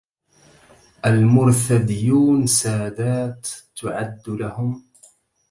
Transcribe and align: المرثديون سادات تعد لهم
المرثديون 1.05 2.47
سادات 2.47 3.47
تعد 3.75 4.21
لهم 4.27 4.85